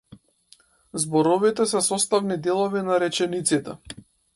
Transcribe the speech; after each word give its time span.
Зборовите 1.03 1.65
се 1.75 1.83
составни 1.91 2.41
делови 2.49 2.87
на 2.91 3.01
речениците. 3.09 3.79